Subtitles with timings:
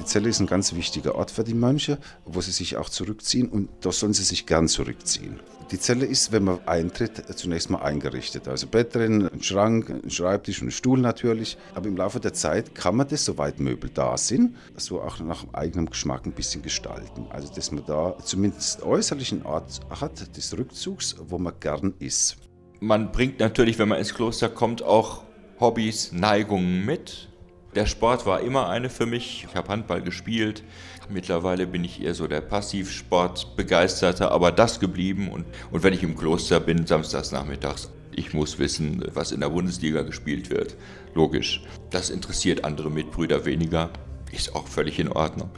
[0.00, 3.50] Die Zelle ist ein ganz wichtiger Ort für die Mönche, wo sie sich auch zurückziehen
[3.50, 5.38] und da sollen sie sich gern zurückziehen.
[5.70, 8.48] Die Zelle ist, wenn man eintritt, zunächst mal eingerichtet.
[8.48, 11.58] Also Bett drin, ein Schrank, ein Schreibtisch und ein Stuhl natürlich.
[11.74, 15.44] Aber im Laufe der Zeit kann man das, soweit Möbel da sind, so auch nach
[15.52, 17.26] eigenem Geschmack ein bisschen gestalten.
[17.28, 22.38] Also dass man da zumindest äußerlichen Ort hat des Rückzugs, wo man gern ist.
[22.80, 25.24] Man bringt natürlich, wenn man ins Kloster kommt, auch
[25.60, 27.29] Hobbys, Neigungen mit.
[27.76, 29.46] Der Sport war immer eine für mich.
[29.48, 30.64] Ich habe Handball gespielt.
[31.08, 35.28] Mittlerweile bin ich eher so der Passivsportbegeisterte, aber das geblieben.
[35.30, 39.50] Und, und wenn ich im Kloster bin, samstags nachmittags, ich muss wissen, was in der
[39.50, 40.76] Bundesliga gespielt wird.
[41.14, 41.62] Logisch.
[41.90, 43.90] Das interessiert andere Mitbrüder weniger.
[44.32, 45.50] Ist auch völlig in Ordnung.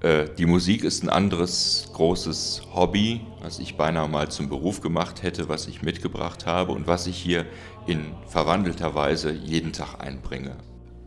[0.00, 5.22] Äh, die Musik ist ein anderes großes Hobby, was ich beinahe mal zum Beruf gemacht
[5.22, 7.46] hätte, was ich mitgebracht habe und was ich hier
[7.86, 10.58] in verwandelter Weise jeden Tag einbringe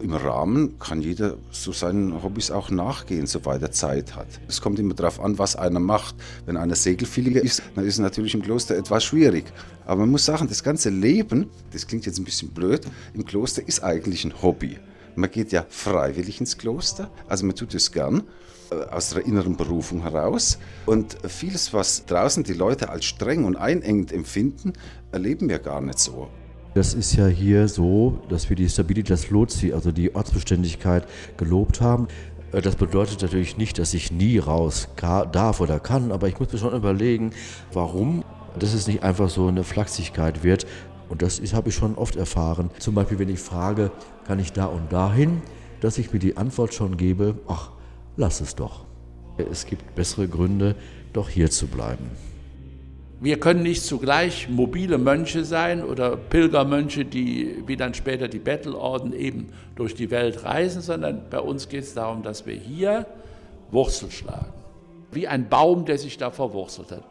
[0.00, 4.26] im Rahmen kann jeder so seinen Hobbys auch nachgehen, soweit er Zeit hat.
[4.48, 6.14] Es kommt immer darauf an, was einer macht.
[6.44, 9.44] Wenn einer Segelfiliger ist, dann ist es natürlich im Kloster etwas schwierig.
[9.86, 13.66] Aber man muss sagen, das ganze Leben, das klingt jetzt ein bisschen blöd, im Kloster
[13.66, 14.78] ist eigentlich ein Hobby.
[15.14, 18.24] Man geht ja freiwillig ins Kloster, also man tut es gern
[18.70, 20.58] äh, aus der inneren Berufung heraus.
[20.84, 24.74] Und vieles, was draußen die Leute als streng und einengend empfinden,
[25.10, 26.28] erleben wir gar nicht so.
[26.76, 32.06] Das ist ja hier so, dass wir die Stabilitas Lozi, also die Ortsbeständigkeit, gelobt haben.
[32.52, 36.52] Äh, das bedeutet natürlich nicht, dass ich nie raus darf oder kann, aber ich muss
[36.52, 37.30] mir schon überlegen,
[37.72, 38.24] warum
[38.58, 40.66] dass es nicht einfach so eine Flachsigkeit wird.
[41.08, 42.68] Und das habe ich schon oft erfahren.
[42.78, 43.90] Zum Beispiel, wenn ich frage,
[44.26, 45.40] kann ich da und dahin,
[45.80, 47.70] dass ich mir die Antwort schon gebe, ach,
[48.18, 48.84] lass es doch.
[49.38, 50.76] Es gibt bessere Gründe,
[51.14, 52.10] doch hier zu bleiben.
[53.18, 59.14] Wir können nicht zugleich mobile Mönche sein oder Pilgermönche, die wie dann später die Bettelorden
[59.14, 63.06] eben durch die Welt reisen, sondern bei uns geht es darum, dass wir hier
[63.70, 64.52] Wurzel schlagen.
[65.12, 67.04] Wie ein Baum, der sich da verwurzelt hat.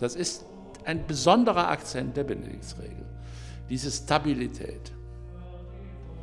[0.00, 0.44] Das ist
[0.84, 3.06] ein besonderer Akzent der Benediktsregel.
[3.70, 4.92] Diese Stabilität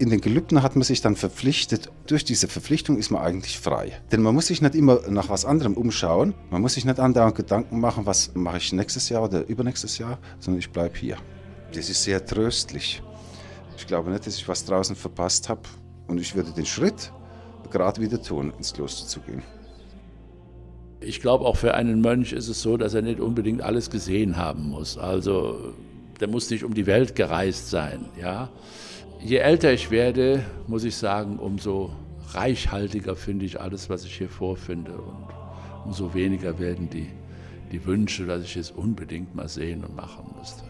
[0.00, 1.90] in den Gelübden hat man sich dann verpflichtet.
[2.06, 4.00] Durch diese Verpflichtung ist man eigentlich frei.
[4.10, 6.32] Denn man muss sich nicht immer nach was anderem umschauen.
[6.50, 10.18] Man muss sich nicht andauernd Gedanken machen, was mache ich nächstes Jahr oder übernächstes Jahr,
[10.38, 11.18] sondern ich bleibe hier.
[11.74, 13.02] Das ist sehr tröstlich.
[13.76, 15.62] Ich glaube nicht, dass ich was draußen verpasst habe.
[16.08, 17.12] Und ich würde den Schritt
[17.70, 19.42] gerade wieder tun, ins Kloster zu gehen.
[21.00, 24.38] Ich glaube, auch für einen Mönch ist es so, dass er nicht unbedingt alles gesehen
[24.38, 24.96] haben muss.
[24.96, 25.74] Also,
[26.20, 28.06] der muss nicht um die Welt gereist sein.
[28.18, 28.48] Ja?
[29.22, 31.90] Je älter ich werde, muss ich sagen, umso
[32.32, 34.92] reichhaltiger finde ich alles, was ich hier vorfinde.
[34.92, 35.28] Und
[35.84, 37.08] umso weniger werden die,
[37.70, 40.64] die Wünsche, dass ich es unbedingt mal sehen und machen müsste.